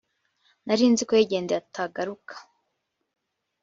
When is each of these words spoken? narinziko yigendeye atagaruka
narinziko 0.65 1.11
yigendeye 1.19 1.57
atagaruka 1.63 2.33